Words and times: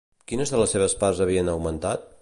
Quines 0.31 0.53
de 0.55 0.61
les 0.61 0.73
seves 0.77 0.97
parts 1.05 1.23
havien 1.27 1.53
augmentat? 1.57 2.11